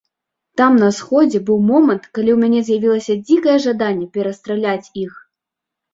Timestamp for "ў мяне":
2.35-2.59